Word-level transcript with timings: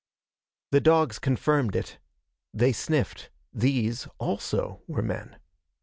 The 0.71 0.81
dogs 0.81 1.19
confirmed 1.19 1.75
it. 1.75 1.99
They 2.55 2.71
sniffed. 2.71 3.29
These, 3.53 4.07
also, 4.17 4.81
were 4.87 5.03
men. 5.03 5.37